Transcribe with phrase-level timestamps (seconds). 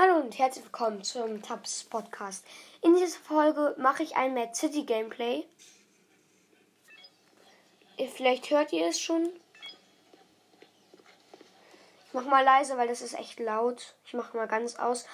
[0.00, 2.46] Hallo und herzlich willkommen zum Tabs Podcast.
[2.82, 5.44] In dieser Folge mache ich ein Mad City Gameplay.
[8.14, 9.28] Vielleicht hört ihr es schon.
[12.06, 13.96] Ich mache mal leise, weil das ist echt laut.
[14.04, 15.04] Ich mache mal ganz aus.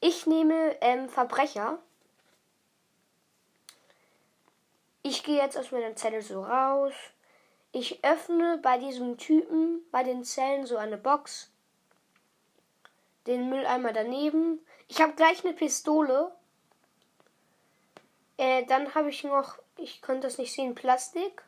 [0.00, 1.78] Ich nehme ähm, Verbrecher.
[5.04, 6.92] Ich gehe jetzt aus meiner Zelle so raus.
[7.70, 11.52] Ich öffne bei diesem Typen, bei den Zellen so eine Box
[13.28, 14.58] den Mülleimer daneben.
[14.88, 16.32] Ich habe gleich eine Pistole.
[18.38, 21.44] Äh, dann habe ich noch, ich konnte das nicht sehen, Plastik.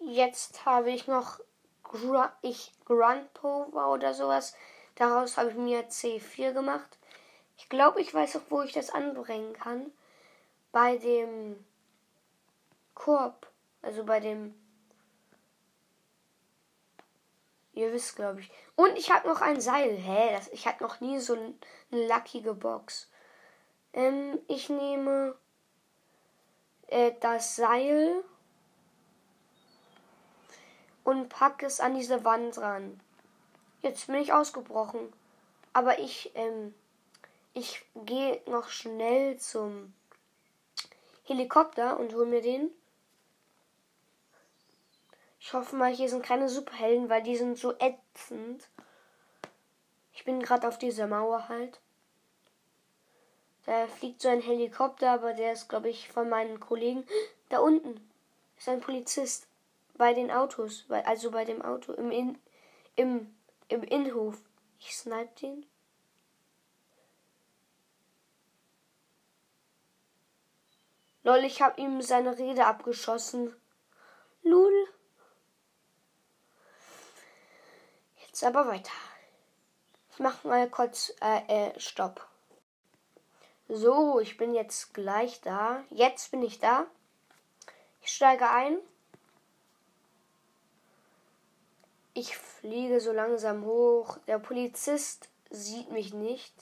[0.00, 1.40] Jetzt habe ich noch
[1.84, 4.54] Gru ich Grundpower oder sowas.
[4.96, 6.98] Daraus habe ich mir C4 gemacht.
[7.56, 9.92] Ich glaube, ich weiß auch, wo ich das anbringen kann.
[10.72, 11.64] Bei dem
[12.94, 13.46] Korb.
[13.82, 14.54] Also bei dem
[17.72, 18.50] Ihr wisst, glaube ich.
[18.74, 19.96] Und ich habe noch ein Seil.
[19.96, 20.32] Hä?
[20.32, 21.58] Das, ich hatte noch nie so ein,
[21.92, 23.10] eine luckige Box.
[23.92, 25.36] Ähm, ich nehme
[26.88, 28.24] äh, das Seil
[31.04, 33.00] und packe es an diese Wand ran.
[33.82, 35.12] Jetzt bin ich ausgebrochen.
[35.72, 36.74] Aber ich, ähm,
[37.54, 39.94] ich gehe noch schnell zum
[41.24, 42.70] Helikopter und hole mir den.
[45.40, 48.68] Ich hoffe mal, hier sind keine Superhelden, weil die sind so ätzend.
[50.12, 51.80] Ich bin gerade auf dieser Mauer halt.
[53.64, 57.06] Da fliegt so ein Helikopter, aber der ist, glaube ich, von meinen Kollegen.
[57.48, 58.06] Da unten
[58.58, 59.48] ist ein Polizist
[59.94, 62.38] bei den Autos, also bei dem Auto im, In,
[62.96, 63.34] im,
[63.68, 64.38] im Innenhof.
[64.78, 65.66] Ich snipe den.
[71.22, 73.54] Lol, ich habe ihm seine Rede abgeschossen.
[74.42, 74.88] Lul.
[78.40, 78.90] Jetzt aber weiter.
[80.12, 82.26] Ich mache mal kurz äh, äh, Stopp.
[83.68, 85.84] So, ich bin jetzt gleich da.
[85.90, 86.86] Jetzt bin ich da.
[88.00, 88.78] Ich steige ein.
[92.14, 94.16] Ich fliege so langsam hoch.
[94.26, 96.54] Der Polizist sieht mich nicht.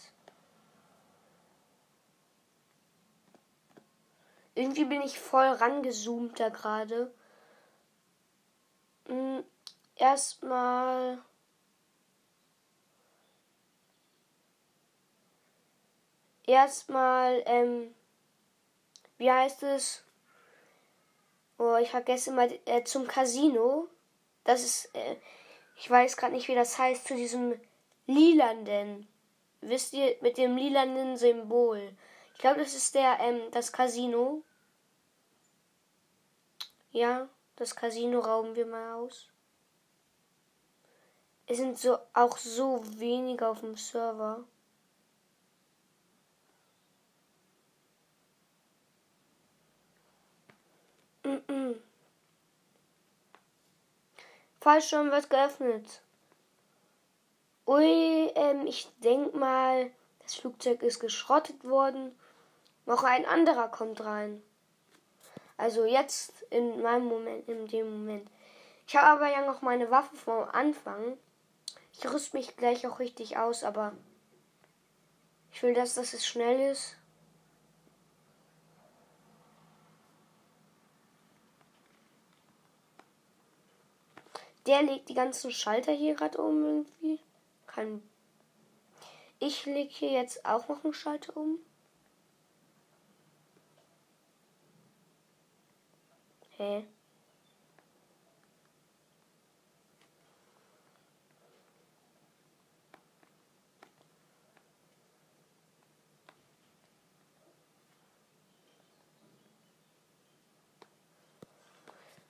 [4.57, 7.15] Irgendwie bin ich voll rangezoomt da gerade.
[9.07, 9.45] Hm,
[9.95, 11.23] erstmal
[16.49, 17.95] erstmal, ähm,
[19.19, 20.03] wie heißt es?
[21.59, 23.89] Oh, ich vergesse mal äh, zum Casino.
[24.45, 25.17] Das ist, äh,
[25.77, 27.61] ich weiß gerade nicht, wie das heißt, zu diesem
[28.07, 29.07] lilanden.
[29.61, 31.97] Wisst ihr, mit dem lilanden Symbol.
[32.35, 34.43] Ich glaube, das ist der, ähm, das Casino.
[36.93, 39.29] Ja, das Casino rauben wir mal aus.
[41.47, 44.45] Es sind so auch so wenige auf dem Server.
[54.61, 56.03] Fallschirm wird geöffnet.
[57.67, 59.91] Ui, ähm, ich denk mal,
[60.23, 62.19] das Flugzeug ist geschrottet worden.
[62.87, 64.43] Noch ein anderer kommt rein.
[65.57, 68.31] Also jetzt in meinem Moment, in dem Moment.
[68.87, 71.19] Ich habe aber ja noch meine Waffe vom Anfang.
[71.93, 73.93] Ich rüste mich gleich auch richtig aus, aber
[75.53, 76.98] ich will, dass das schnell ist.
[84.69, 87.21] Der legt die ganzen Schalter hier gerade um irgendwie.
[87.67, 88.03] Kann.
[89.39, 91.59] Ich lege hier jetzt auch noch einen Schalter um.
[96.59, 96.85] Hä?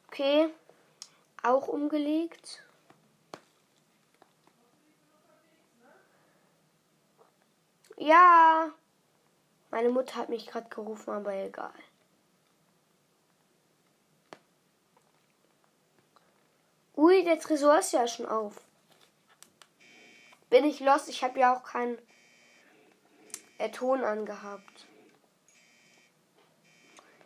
[0.06, 0.52] Okay
[1.48, 2.62] auch umgelegt.
[7.96, 8.72] Ja.
[9.70, 11.72] Meine Mutter hat mich gerade gerufen, aber egal.
[16.96, 18.60] Ui, der Tresor ist ja schon auf.
[20.50, 21.08] Bin ich los?
[21.08, 21.98] Ich habe ja auch keinen
[23.58, 24.86] äh, Ton angehabt.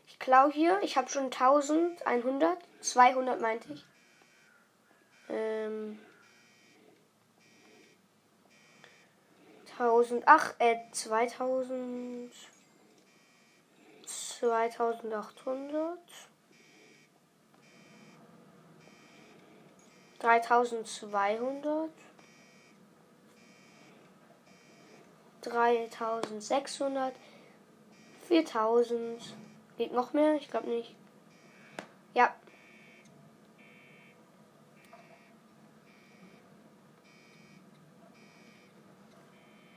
[0.09, 0.81] Ich klau hier.
[0.83, 2.59] Ich habe schon 1100.
[2.81, 3.87] 200 meinte ich.
[5.33, 5.99] Ähm,
[9.79, 12.31] 1000, ach, äh, 2000,
[14.07, 15.99] 2800,
[20.21, 21.91] 3200,
[25.41, 27.15] 3600,
[28.29, 29.35] 4000.
[29.79, 30.35] Geht noch mehr?
[30.37, 30.95] Ich glaube nicht.
[32.15, 32.35] Ja.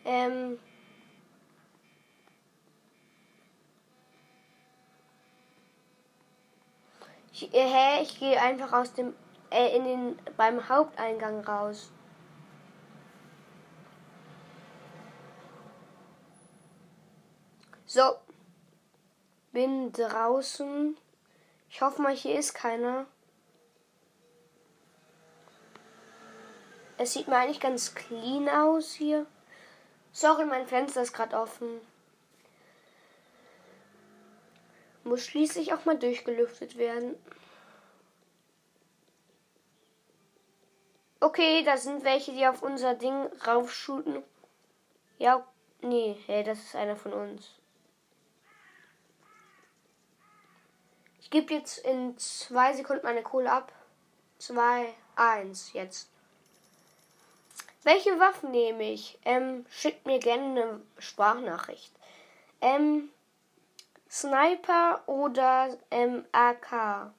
[0.06, 0.60] Ähm.
[7.34, 9.14] Ich, äh, hä, ich gehe einfach aus dem
[9.50, 11.92] äh, in den beim Haupteingang raus.
[17.86, 18.02] So.
[19.52, 20.98] Bin draußen.
[21.70, 23.06] Ich hoffe mal, hier ist keiner.
[26.98, 29.26] Es sieht mir eigentlich ganz clean aus hier.
[30.16, 31.82] Sorry, mein Fenster ist gerade offen.
[35.04, 37.18] Muss schließlich auch mal durchgelüftet werden.
[41.20, 44.24] Okay, da sind welche, die auf unser Ding raufschuten.
[45.18, 45.46] Ja,
[45.82, 47.50] nee, hey, das ist einer von uns.
[51.20, 53.74] Ich gebe jetzt in zwei Sekunden meine Kohle ab.
[54.38, 56.15] Zwei, eins, jetzt.
[57.86, 59.20] Welche Waffen nehme ich?
[59.26, 61.94] Ähm, schickt mir gerne eine Sprachnachricht.
[62.60, 63.12] Ähm,
[64.10, 67.14] Sniper oder ähm, AK?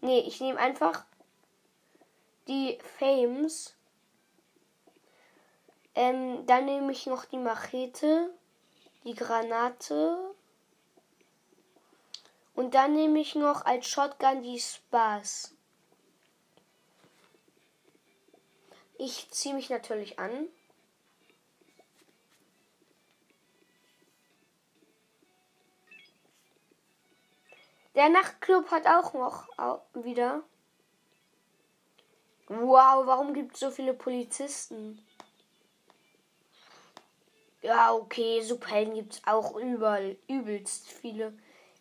[0.00, 1.04] Nee, ich nehme einfach
[2.46, 3.76] die Fames.
[5.94, 8.30] Ähm, dann nehme ich noch die Machete,
[9.04, 10.16] die Granate
[12.54, 15.54] und dann nehme ich noch als Shotgun die Spaß.
[19.00, 20.48] Ich ziehe mich natürlich an.
[27.94, 29.46] Der Nachtclub hat auch noch
[29.94, 30.42] wieder.
[32.48, 35.04] Wow, warum gibt es so viele Polizisten?
[37.62, 41.36] Ja, okay, Superhelden gibt es auch überall, übelst viele.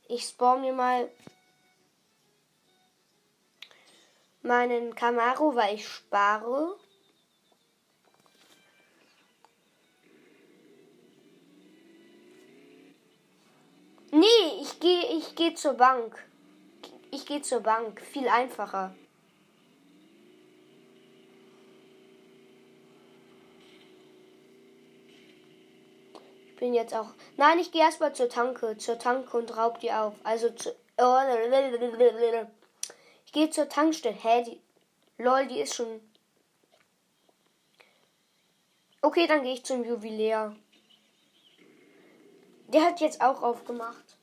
[0.07, 1.09] Ich spawn mir mal
[4.41, 6.77] meinen Camaro, weil ich spare.
[14.12, 16.24] Nee, ich gehe ich geh zur Bank.
[17.12, 18.01] Ich gehe zur Bank.
[18.01, 18.95] Viel einfacher.
[26.57, 27.13] bin jetzt auch.
[27.38, 28.77] Nein, ich gehe erstmal zur Tanke.
[28.77, 30.15] Zur Tanke und raub die auf.
[30.24, 30.75] Also zu.
[33.25, 34.15] Ich gehe zur Tankstelle.
[34.15, 34.44] Hä?
[34.44, 34.62] Die.
[35.18, 36.01] Lol, die ist schon.
[39.01, 40.56] Okay, dann gehe ich zum Juwelier.
[42.67, 44.17] Der hat jetzt auch aufgemacht.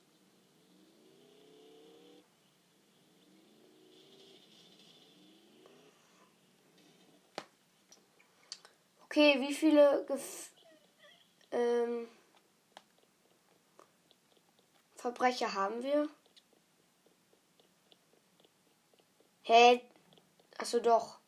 [9.04, 10.50] Okay, wie viele Gef
[11.52, 12.08] ähm
[14.96, 16.08] Verbrecher haben wir?
[19.42, 19.52] Hä?
[19.52, 19.82] Hey.
[20.58, 21.18] Achso, doch.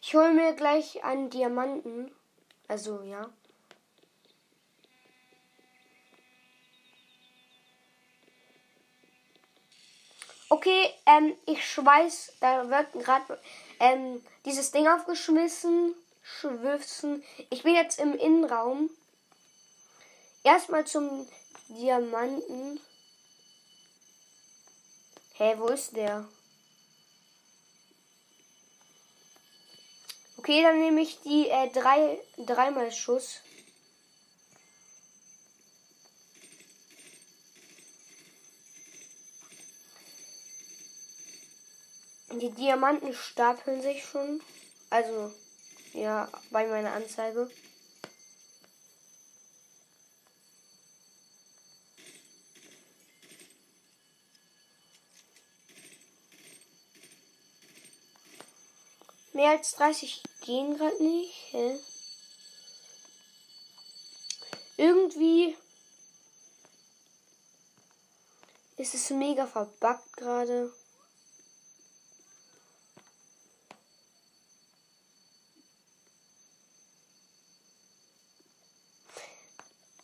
[0.00, 2.10] Ich hole mir gleich einen Diamanten.
[2.74, 3.30] Also, ja.
[10.48, 13.40] Okay, ähm, ich schweiß, da wird gerade
[13.78, 17.22] ähm, dieses Ding aufgeschmissen, schwiffen.
[17.50, 18.90] Ich bin jetzt im Innenraum.
[20.42, 21.28] Erstmal zum
[21.68, 22.80] Diamanten.
[25.34, 26.26] Hä, hey, wo ist der?
[30.44, 33.40] Okay, dann nehme ich die äh, drei, dreimal Schuss.
[42.30, 44.42] Die Diamanten stapeln sich schon.
[44.90, 45.32] Also,
[45.94, 47.50] ja, bei meiner Anzeige.
[59.34, 61.34] Mehr als 30 gehen gerade nicht.
[61.50, 61.80] Hä?
[64.76, 65.56] Irgendwie
[68.76, 70.72] ist es mega verbuggt gerade.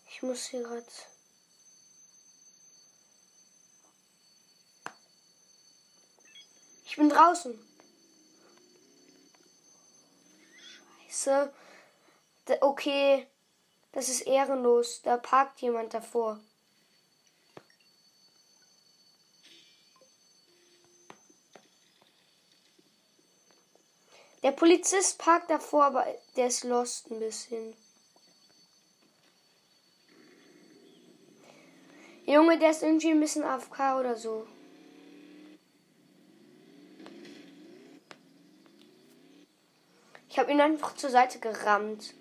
[0.09, 0.87] Ich muss hier gerade.
[6.85, 7.70] Ich bin draußen.
[11.21, 11.53] Scheiße.
[12.61, 13.27] Okay,
[13.93, 15.03] das ist ehrenlos.
[15.03, 16.41] Da parkt jemand davor.
[24.43, 27.77] Der Polizist parkt davor, aber der ist lost ein bisschen.
[32.25, 34.47] Junge, der ist irgendwie ein bisschen AFK oder so.
[40.31, 42.15] Ich habe ihn einfach zur Seite gerammt.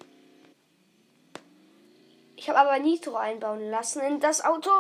[2.36, 4.72] Ich habe aber Nitro einbauen lassen in das Auto.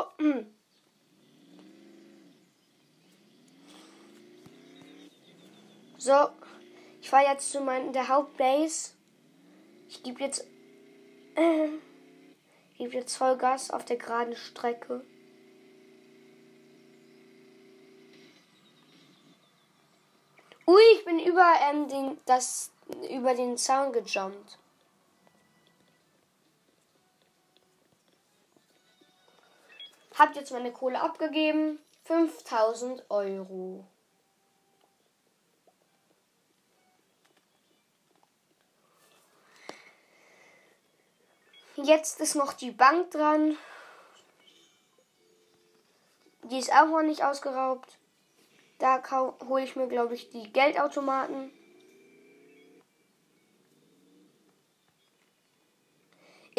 [5.97, 6.29] So,
[7.01, 8.93] ich fahre jetzt zu meiner der Hauptbase.
[9.89, 10.47] Ich gebe jetzt
[11.35, 11.67] äh,
[12.77, 15.05] gebe jetzt Vollgas auf der geraden Strecke.
[20.65, 22.71] Ui, ich bin über ähm, den das
[23.09, 24.57] über den Zaun gejumpt.
[30.17, 31.79] Habt jetzt meine Kohle abgegeben.
[32.05, 33.85] 5000 Euro.
[41.75, 43.57] Jetzt ist noch die Bank dran.
[46.43, 47.97] Die ist auch noch nicht ausgeraubt.
[48.79, 49.01] Da
[49.47, 51.51] hole ich mir, glaube ich, die Geldautomaten.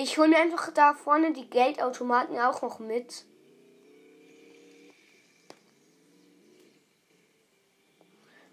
[0.02, 3.26] Ich hole mir einfach da vorne die Geldautomaten auch noch mit.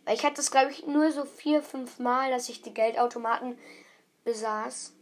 [0.03, 3.57] Weil ich hatte es, glaube ich, nur so vier, fünf Mal, dass ich die Geldautomaten
[4.25, 4.96] besaß.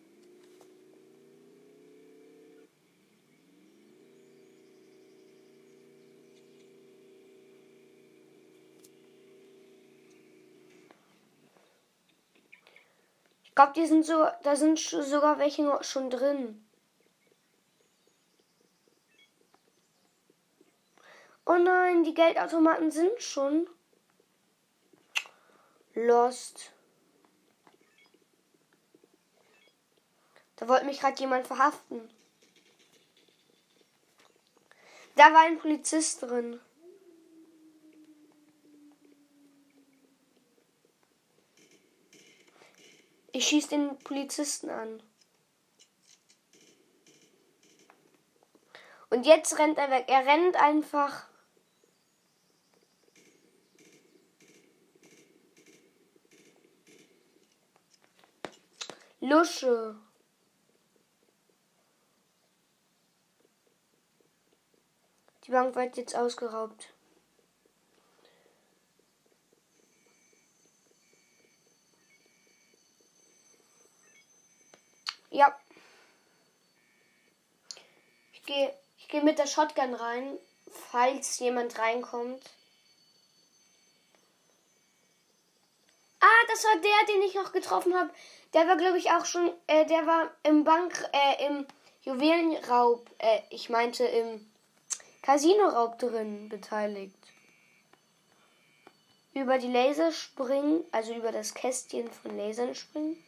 [13.56, 16.68] Ich glaube, die sind so, da sind sogar welche schon drin.
[21.46, 23.70] Oh nein, die Geldautomaten sind schon.
[25.94, 26.74] Lost.
[30.58, 32.10] Da wollte mich gerade jemand verhaften.
[35.16, 36.60] Da war ein Polizist drin.
[43.36, 45.04] Ich schieße den Polizisten an.
[49.10, 50.06] Und jetzt rennt er weg.
[50.08, 51.28] Er rennt einfach.
[59.20, 60.00] Lusche.
[65.44, 66.95] Die Bank wird jetzt ausgeraubt.
[75.36, 75.54] Ja.
[78.32, 80.38] Ich gehe ich geh mit der Shotgun rein,
[80.92, 82.42] falls jemand reinkommt.
[86.22, 88.10] Ah, das war der, den ich noch getroffen habe.
[88.54, 91.68] Der war, glaube ich, auch schon, äh, der war im Bank, äh, im
[92.04, 94.50] Juwelenraub, äh, ich meinte im
[95.22, 97.18] Casinoraub drin beteiligt.
[99.34, 103.22] Über die Laser springen, also über das Kästchen von Lasern springen.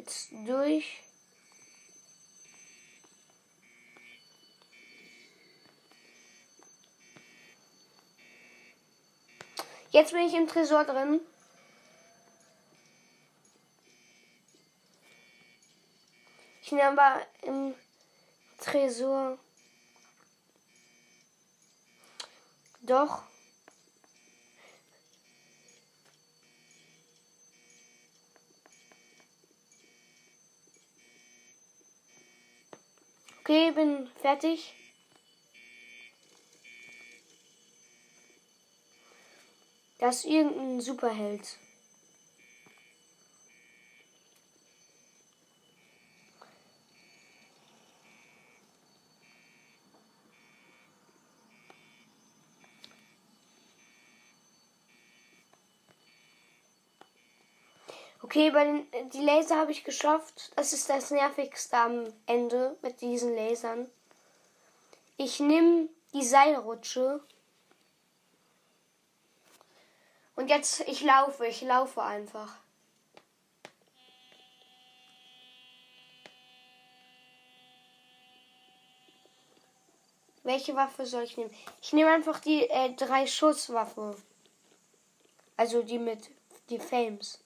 [0.00, 1.02] Jetzt durch.
[9.90, 11.20] Jetzt bin ich im Tresor drin.
[16.62, 17.74] Ich nehme aber im
[18.58, 19.38] Tresor.
[22.80, 23.29] Doch.
[33.40, 34.74] Okay, bin fertig.
[39.98, 41.58] Das ist irgendein Superheld.
[58.30, 60.52] Okay, bei den die Laser habe ich geschafft.
[60.54, 63.90] Das ist das nervigste am Ende mit diesen Lasern.
[65.16, 67.24] Ich nehme die Seilrutsche.
[70.36, 72.54] Und jetzt, ich laufe, ich laufe einfach.
[80.44, 81.52] Welche Waffe soll ich nehmen?
[81.82, 84.16] Ich nehme einfach die äh, drei Schusswaffe.
[85.56, 86.30] Also die mit
[86.68, 87.40] die Fames.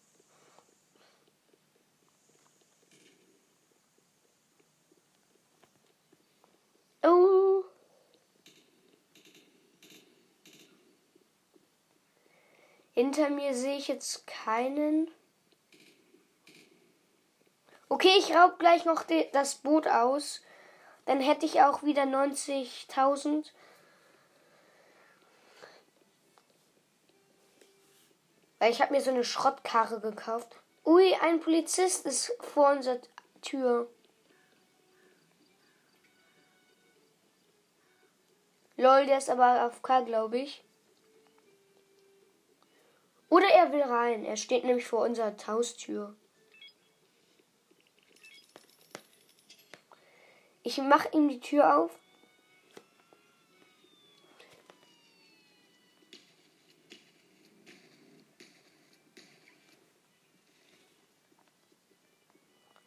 [13.04, 15.11] Hinter mir sehe ich jetzt keinen.
[17.90, 20.40] Okay, ich raub gleich noch das Boot aus.
[21.04, 23.50] Dann hätte ich auch wieder 90.000.
[28.58, 30.58] Weil ich habe mir so eine Schrottkarre gekauft.
[30.87, 33.00] Ui, ein Polizist ist vor unserer
[33.42, 33.87] Tür.
[38.78, 40.64] Lol, der ist aber auf K, glaube ich.
[43.35, 44.25] Oder er will rein.
[44.25, 46.14] Er steht nämlich vor unserer Haustür.
[50.62, 51.91] Ich mache ihm die Tür auf.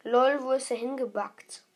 [0.02, 1.67] Lol, wo ist er hingebackt?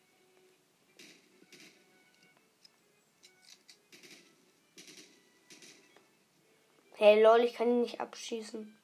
[7.05, 8.77] Hey lol, ich kann ihn nicht abschießen.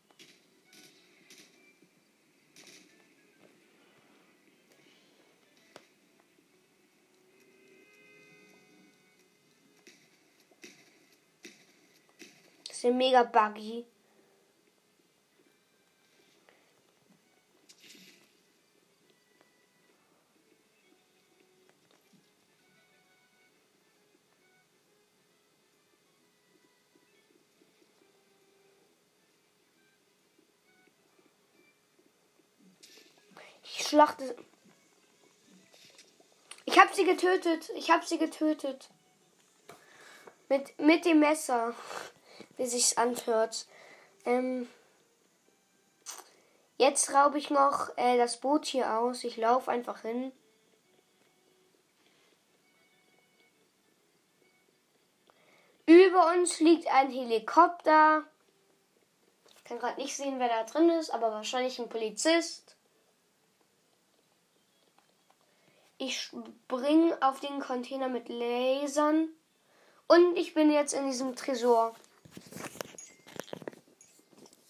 [12.67, 13.85] Das ist mega buggy.
[33.89, 34.36] Schlachte.
[36.65, 37.69] Ich habe sie getötet.
[37.75, 38.89] Ich habe sie getötet.
[40.48, 41.74] Mit, mit dem Messer.
[42.58, 43.65] Wie sich's anhört.
[44.25, 44.69] Ähm,
[46.77, 49.24] jetzt raube ich noch äh, das Boot hier aus.
[49.24, 50.31] Ich laufe einfach hin.
[55.88, 58.24] Über uns liegt ein Helikopter.
[59.58, 62.75] Ich kann gerade nicht sehen, wer da drin ist, aber wahrscheinlich ein Polizist.
[66.01, 69.27] Ich spring auf den Container mit Lasern.
[70.07, 71.93] Und ich bin jetzt in diesem Tresor.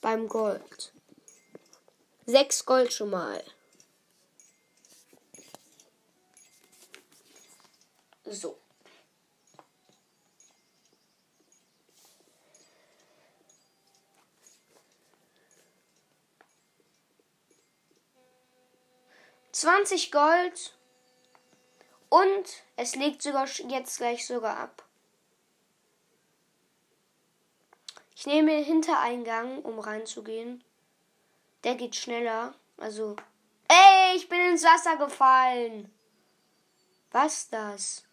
[0.01, 0.91] Beim Gold.
[2.25, 3.43] Sechs Gold schon mal.
[8.25, 8.57] So.
[19.51, 20.78] Zwanzig Gold.
[22.09, 24.83] Und es legt sogar jetzt gleich sogar ab.
[28.15, 30.63] Ich nehme den Hintereingang, um reinzugehen.
[31.63, 32.53] Der geht schneller.
[32.77, 33.15] Also.
[33.67, 35.93] Ey, ich bin ins Wasser gefallen.
[37.11, 38.03] Was das?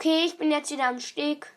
[0.00, 1.52] Okay, ich bin jetzt wieder am Steg.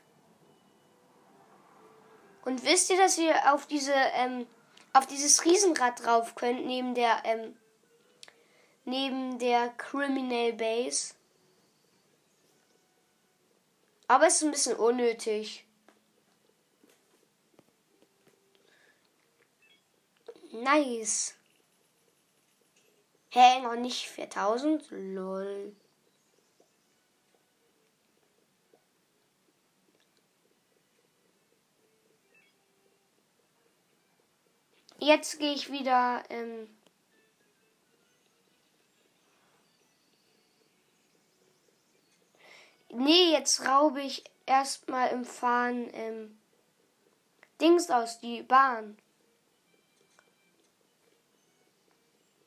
[2.44, 4.48] Und wisst ihr, dass ihr auf diese, ähm,
[4.94, 7.56] auf dieses Riesenrad drauf könnt, neben der, ähm,
[8.84, 11.14] neben der Criminal Base?
[14.08, 15.68] Aber es ist ein bisschen unnötig.
[20.52, 21.36] Nice.
[23.30, 24.88] Hä, hey, noch nicht 4000?
[24.90, 25.76] Lol.
[35.04, 36.24] Jetzt gehe ich wieder.
[36.30, 36.70] Ähm
[42.90, 46.38] nee, jetzt raube ich erstmal im Fahren ähm
[47.60, 48.96] Dings aus, die Bahn.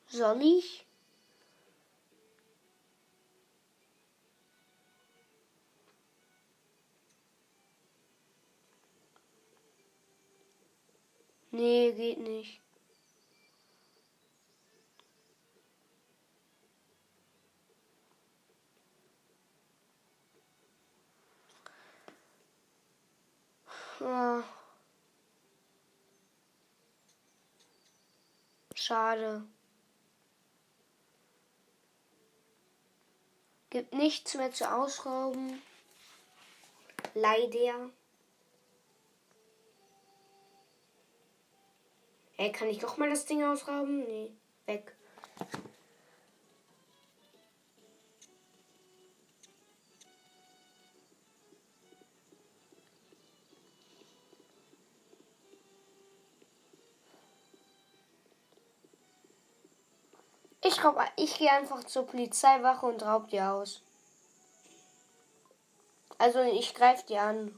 [0.07, 0.85] Soll ich?
[11.55, 12.59] Nee, geht nicht.
[24.01, 24.43] Oh.
[28.75, 29.47] Schade.
[33.69, 35.61] Gibt nichts mehr zu ausrauben.
[37.13, 37.91] Leider.
[42.37, 44.03] Hey, kann ich doch mal das Ding ausrauben?
[44.05, 44.31] Nee,
[44.65, 44.93] weg.
[60.61, 63.81] Ich glaube, ich gehe einfach zur Polizeiwache und raub die aus.
[66.17, 67.57] Also ich greife die an.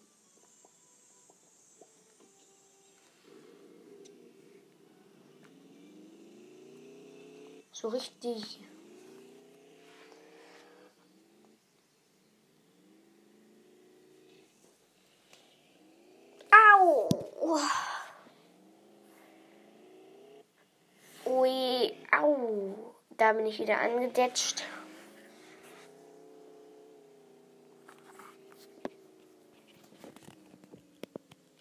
[7.80, 8.60] So richtig.
[16.52, 17.08] Au!
[21.28, 22.96] Ui, au.
[23.12, 24.64] Da bin ich wieder angedetscht.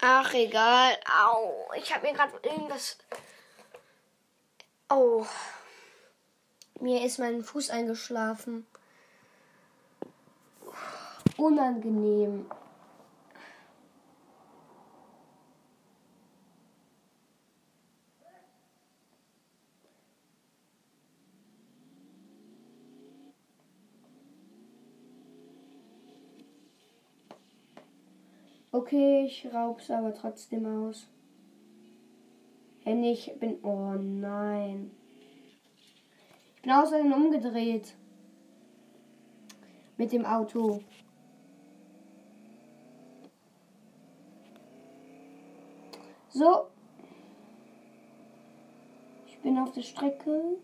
[0.01, 0.97] Ach, egal.
[1.23, 1.71] Au.
[1.75, 2.97] Ich habe mir gerade irgendwas.
[4.89, 5.23] Oh.
[6.79, 8.65] Mir ist mein Fuß eingeschlafen.
[11.37, 12.45] Unangenehm.
[28.71, 31.07] Okay, ich raub's aber trotzdem aus.
[32.83, 33.57] Wenn ich bin.
[33.63, 34.96] Oh nein.
[36.57, 37.95] Ich bin außerdem umgedreht.
[39.95, 40.81] Mit dem Auto.
[46.29, 46.67] So.
[49.27, 50.57] Ich bin auf der Strecke.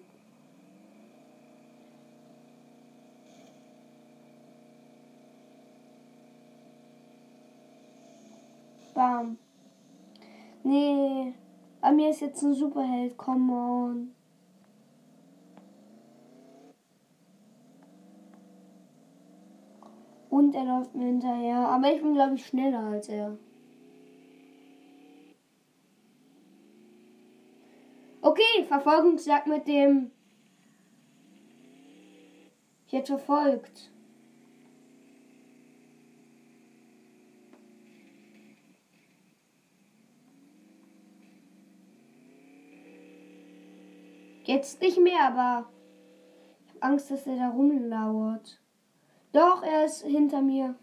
[8.95, 9.37] Bam.
[10.63, 11.33] Nee.
[11.81, 13.15] Bei mir ist jetzt ein Superheld.
[13.15, 14.22] Come on.
[20.33, 21.59] Und er läuft mir hinterher.
[21.59, 23.37] Aber ich bin, glaube ich, schneller als er.
[28.19, 30.09] Okay, Verfolgungsjagd mit dem.
[32.87, 33.91] Ich hätte verfolgt.
[44.45, 45.69] Jetzt nicht mehr, aber
[46.65, 48.62] ich habe Angst, dass er da rumlauert.
[49.33, 50.75] Doch, er ist hinter mir.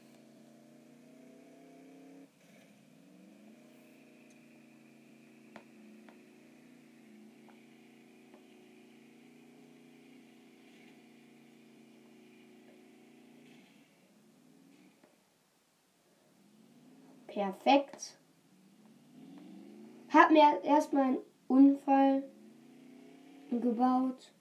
[17.28, 18.18] Perfekt.
[20.12, 22.24] Hab mir erstmal einen Unfall
[23.52, 24.32] gebaut.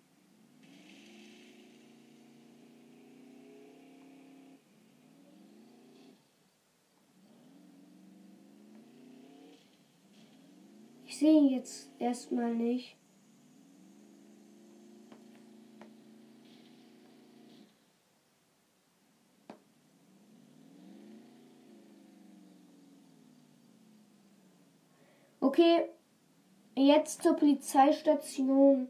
[11.20, 12.96] Sehe ihn jetzt erstmal nicht.
[25.42, 25.90] Okay,
[26.76, 28.88] jetzt zur Polizeistation.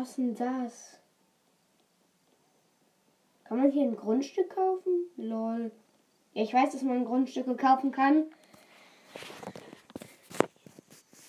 [0.00, 0.96] Was denn das?
[3.42, 5.10] Kann man hier ein Grundstück kaufen?
[5.16, 5.72] Lol.
[6.34, 8.32] Ja, ich weiß, dass man Grundstücke kaufen kann.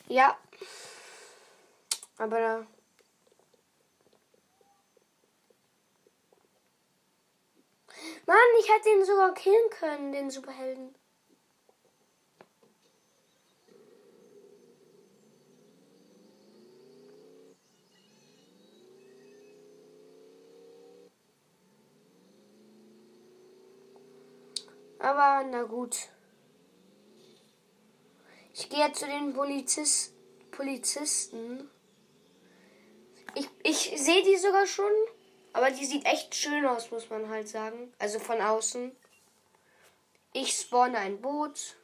[0.08, 0.38] Ja.
[2.20, 2.68] Aber da.
[8.28, 10.94] Mann, ich hätte ihn sogar killen können, den Superhelden.
[25.00, 26.10] Aber na gut.
[28.54, 30.14] Ich gehe zu den Polizist,
[30.52, 31.70] Polizisten.
[33.34, 34.92] Ich, ich sehe die sogar schon.
[35.54, 37.94] Aber die sieht echt schön aus, muss man halt sagen.
[37.98, 38.96] Also von außen.
[40.34, 41.76] Ich spawne ein Boot.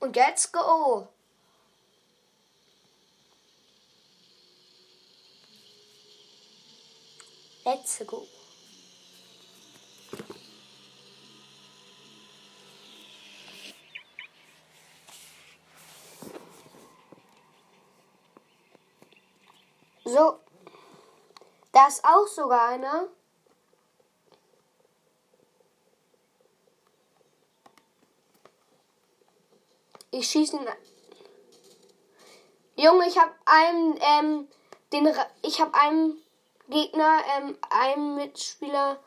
[0.00, 1.08] Und let's go.
[7.64, 8.26] Let's go.
[20.04, 20.38] So.
[21.72, 23.08] Da ist auch sogar einer.
[30.10, 30.68] Ich schieße ihn.
[32.76, 34.48] Junge, ich habe einem ähm,
[34.92, 35.12] den
[35.42, 36.16] ich habe einem
[36.68, 39.02] Gegner, ähm, einem Mitspieler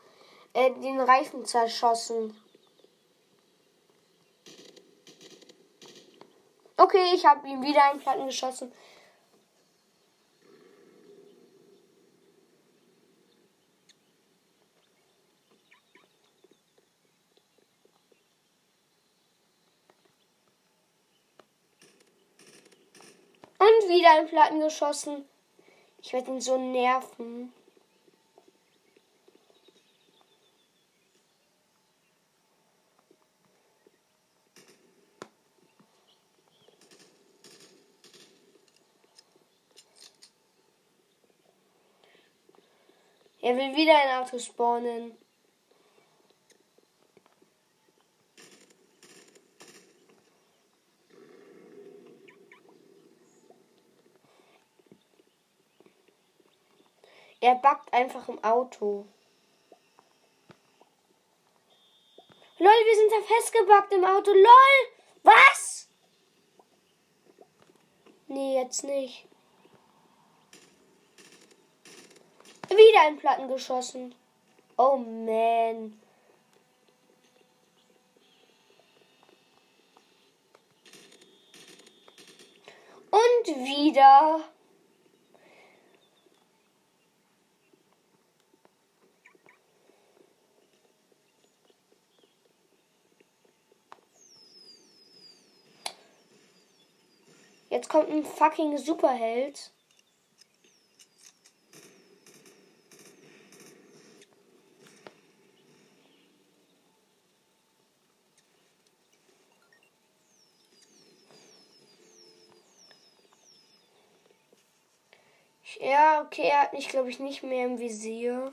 [0.52, 2.36] äh, den Reifen zerschossen.
[6.76, 8.72] Okay, ich habe ihm wieder einen Platten geschossen.
[23.58, 25.28] Und wieder einen Platten geschossen.
[26.00, 27.52] Ich werde ihn so nerven.
[43.40, 45.16] Er will wieder ein Auto spawnen.
[57.40, 59.06] Er backt einfach im Auto.
[62.58, 64.32] Lol, wir sind da festgebackt im Auto.
[64.32, 64.98] Lol!
[65.22, 65.88] Was?
[68.26, 69.28] Nee, jetzt nicht.
[72.68, 74.14] Wieder ein Platten geschossen.
[74.76, 76.00] Oh man.
[83.10, 84.44] Und wieder.
[97.70, 99.72] Jetzt kommt ein fucking Superheld.
[115.80, 118.52] Ja, okay, er hat mich, glaube ich, nicht mehr im Visier.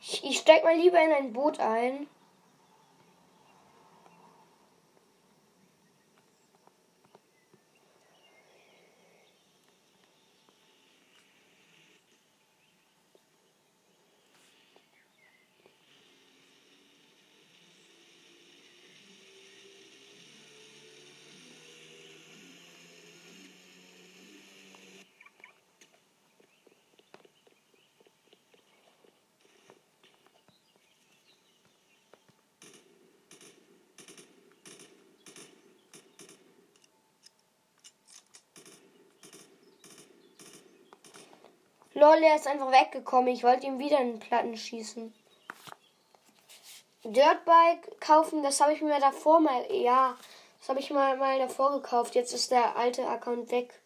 [0.00, 2.06] Ich, ich steig mal lieber in ein Boot ein.
[41.96, 43.28] Lol, er ist einfach weggekommen.
[43.28, 45.14] Ich wollte ihm wieder einen Platten schießen.
[47.04, 50.14] Dirtbike kaufen, das habe ich mir davor mal, ja,
[50.58, 52.14] das habe ich mal, mal davor gekauft.
[52.14, 53.80] Jetzt ist der alte Account weg.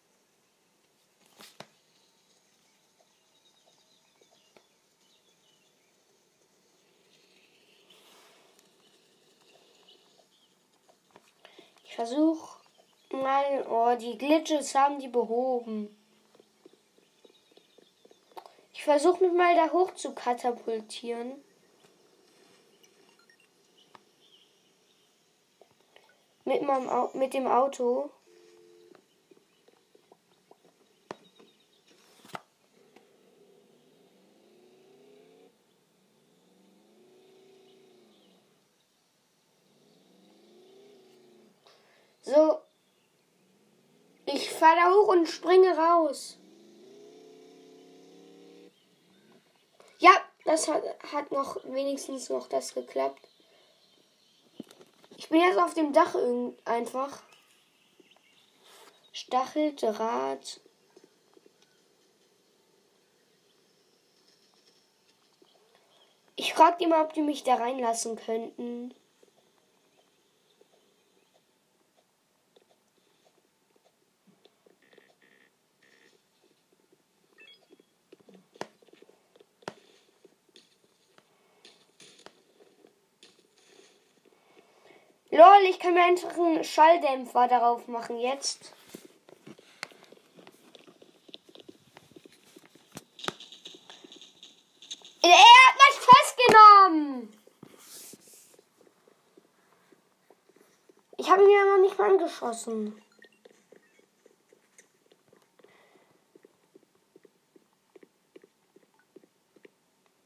[11.85, 12.59] Ich versuche
[13.13, 16.00] mal, oh, die Glitches haben die behoben.
[18.81, 21.35] Ich versuche mich mal da hoch zu katapultieren.
[26.45, 28.09] Mit, meinem Au mit dem Auto.
[42.23, 42.57] So.
[44.25, 46.40] Ich fahre da hoch und springe raus.
[50.51, 50.83] Das hat,
[51.13, 53.25] hat noch wenigstens noch das geklappt.
[55.15, 56.13] Ich bin jetzt auf dem Dach
[56.65, 57.23] einfach.
[59.13, 60.59] Stacheldraht.
[66.35, 68.93] Ich frag die mal, ob die mich da reinlassen könnten.
[85.41, 88.75] Lol, ich kann mir einfach einen Schalldämpfer darauf machen jetzt.
[95.23, 97.33] Er hat mich festgenommen.
[101.17, 103.01] Ich habe ihn ja noch nicht geschossen.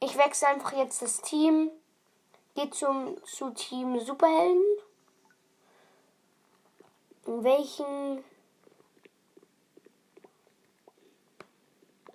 [0.01, 1.71] Ich wechsle einfach jetzt das Team.
[2.53, 4.84] Geht zum zu Team Superhelden.
[7.35, 8.23] In welchen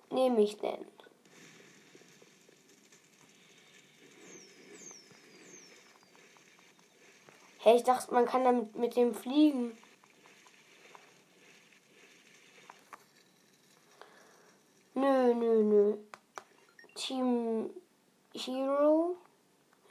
[0.09, 0.83] nehme ich denn?
[7.59, 9.77] Hey, ich dachte, man kann damit mit dem fliegen.
[14.95, 15.97] Nö, nö, nö.
[16.95, 17.69] Team
[18.33, 19.17] Hero.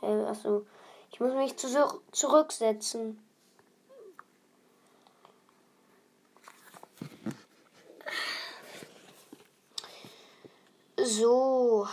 [0.03, 0.67] Äh, achso.
[1.13, 1.69] Ich muss mich zu
[2.11, 3.30] zurücksetzen.
[11.11, 11.89] So.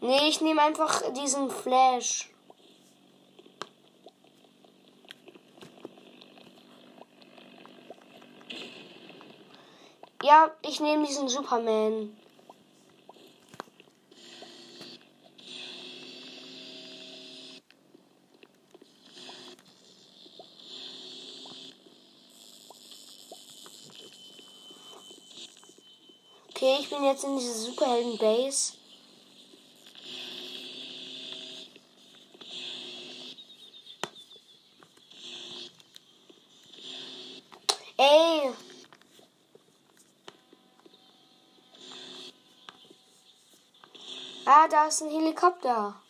[0.00, 2.30] Nee, ich nehme einfach diesen Flash.
[10.22, 12.16] Ja, ich nehme diesen Superman.
[26.60, 28.72] Okay, ich bin jetzt in dieser Superhelden-Base.
[37.98, 38.54] Ey!
[44.46, 46.00] Ah, da ist ein Helikopter.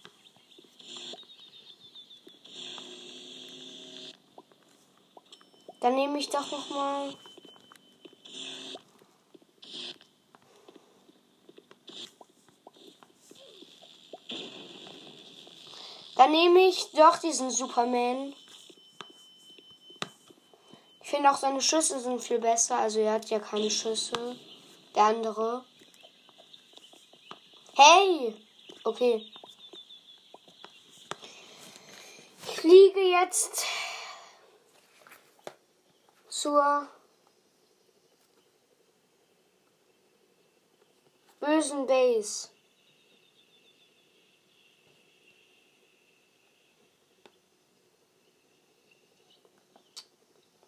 [5.80, 7.16] Dann nehme ich doch noch mal.
[16.18, 18.34] Dann nehme ich doch diesen Superman.
[21.00, 22.76] Ich finde auch seine Schüsse sind viel besser.
[22.76, 24.36] Also er hat ja keine Schüsse.
[24.96, 25.64] Der andere.
[27.76, 28.34] Hey!
[28.82, 29.32] Okay.
[32.48, 33.64] Ich fliege jetzt
[36.28, 36.88] zur
[41.38, 42.48] bösen Base.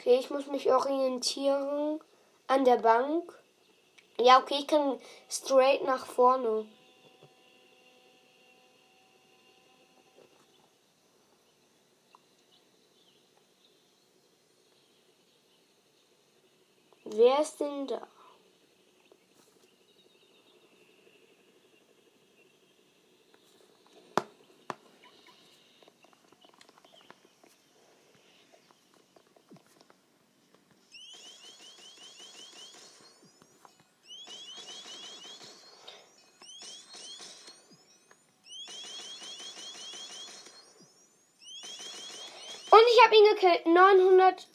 [0.01, 2.01] Okay, ich muss mich orientieren
[2.47, 3.39] an der Bank.
[4.19, 6.67] Ja, okay, ich kann straight nach vorne.
[17.05, 18.01] Wer ist denn da?
[42.73, 42.81] Und
[43.41, 43.67] gekillt.
[43.67, 44.47] 900.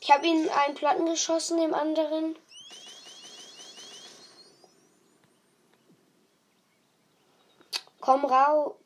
[0.00, 2.36] Ich habe ihn einen Platten geschossen, dem anderen.
[8.00, 8.81] Komm rau.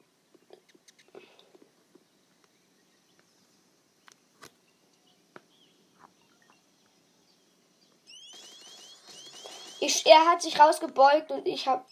[9.87, 11.85] Ich, er hat sich rausgebeugt und ich habe.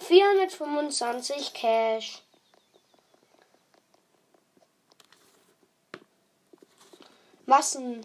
[0.00, 2.20] Vierhundertfünfundzwanzig Cash.
[7.46, 8.04] Massen.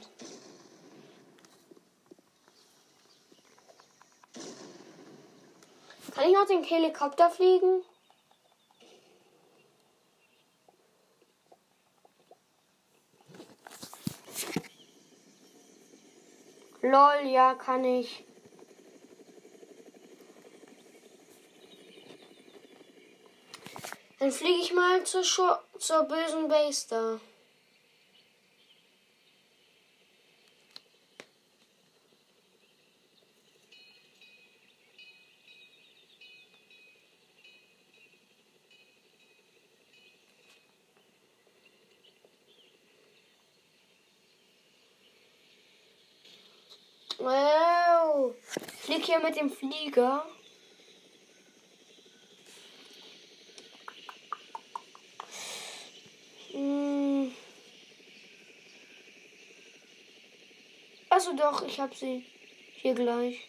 [6.16, 7.84] Kann ich noch den Helikopter fliegen?
[16.82, 18.24] Lol, ja, kann ich.
[24.20, 27.20] Dann fliege ich mal zur, Scho zur bösen Base da.
[47.18, 48.36] Wow.
[48.82, 50.26] Flieg hier mit dem Flieger.
[56.52, 57.34] Hm.
[61.10, 62.26] Also doch, ich habe sie
[62.74, 63.48] hier gleich.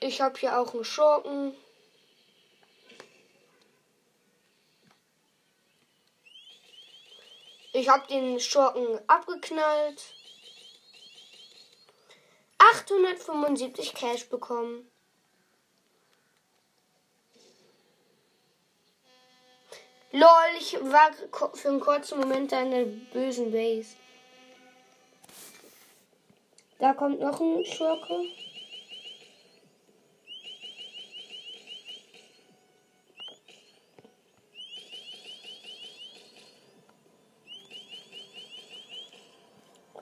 [0.00, 1.54] Ich habe hier auch einen Schurken.
[7.78, 10.02] Ich habe den Schurken abgeknallt.
[12.56, 14.90] 875 Cash bekommen.
[20.10, 21.12] Lol, ich war
[21.52, 23.94] für einen kurzen Moment da in der bösen Base.
[26.78, 28.22] Da kommt noch ein Schurke.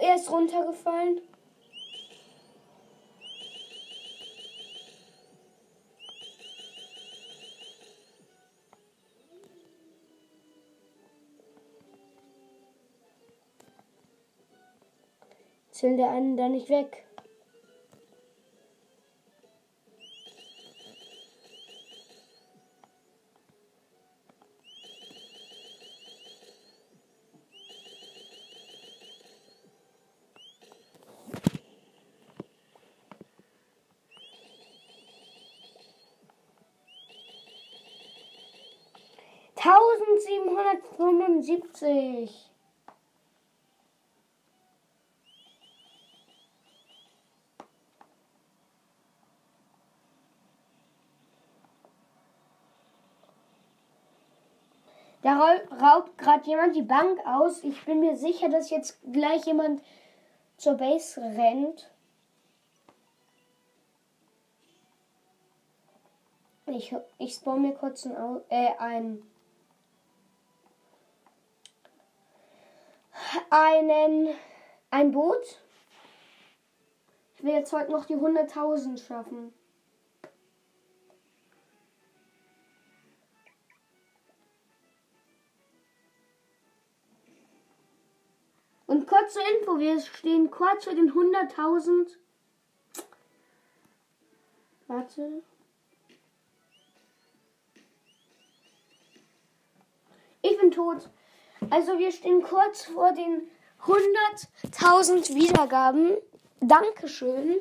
[0.06, 1.20] Er ist runtergefallen.
[15.70, 17.03] Zählen der einen da nicht weg.
[41.45, 42.51] Tausendsiebenhundertfünfundsiebzig.
[55.22, 55.38] Da
[55.80, 57.64] raubt gerade jemand die Bank aus.
[57.64, 59.82] Ich bin mir sicher, dass jetzt gleich jemand
[60.59, 61.90] zur Base rennt.
[66.66, 68.14] Ich, ich spawn mir kurz ein,
[68.51, 69.22] äh, ein
[73.55, 74.34] einen
[74.90, 75.61] ein Boot.
[77.36, 79.55] Ich will jetzt heute noch die 100.000 schaffen.
[88.86, 92.16] Und kurz zur Info, wir stehen kurz vor den 100.000.
[94.88, 95.42] Warte.
[100.42, 101.09] Ich bin tot.
[101.70, 103.48] Also wir stehen kurz vor den
[103.86, 106.16] 100.000 Wiedergaben.
[106.60, 107.60] Dankeschön.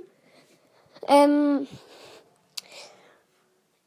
[1.08, 1.68] Ähm,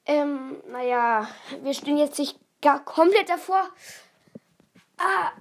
[0.04, 1.28] ähm, naja,
[1.62, 3.68] wir stehen jetzt nicht gar komplett davor.
[4.98, 5.32] Ah,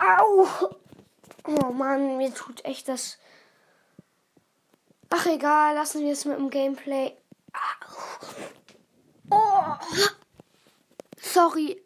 [0.00, 0.46] au.
[1.46, 3.18] Oh Mann, mir tut echt das.
[5.10, 7.16] Ach egal, lassen wir es mit dem Gameplay.
[9.30, 9.74] Oh.
[11.18, 11.82] Sorry,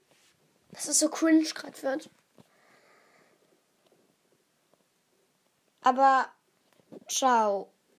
[0.72, 2.11] dass es so cringe gerade wird.
[5.83, 6.31] Aber
[7.09, 7.70] ciao.